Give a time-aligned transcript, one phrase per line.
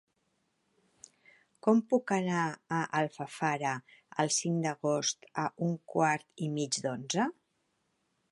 [1.65, 2.39] Com puc anar
[2.77, 3.75] a Alfafara
[4.23, 7.29] el cinc d'agost a un quart i mig d'onze?